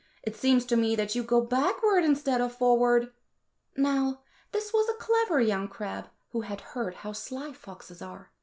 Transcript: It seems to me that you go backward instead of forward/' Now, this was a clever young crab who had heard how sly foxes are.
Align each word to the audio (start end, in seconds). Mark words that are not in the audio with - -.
It 0.23 0.35
seems 0.35 0.65
to 0.65 0.75
me 0.75 0.95
that 0.95 1.13
you 1.13 1.21
go 1.21 1.41
backward 1.41 2.03
instead 2.03 2.41
of 2.41 2.57
forward/' 2.57 3.11
Now, 3.77 4.23
this 4.51 4.73
was 4.73 4.89
a 4.89 4.97
clever 4.97 5.39
young 5.39 5.67
crab 5.67 6.09
who 6.31 6.41
had 6.41 6.59
heard 6.73 6.95
how 6.95 7.11
sly 7.11 7.53
foxes 7.53 8.01
are. 8.01 8.31